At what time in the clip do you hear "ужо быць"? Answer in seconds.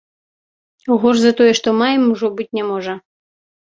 2.17-2.53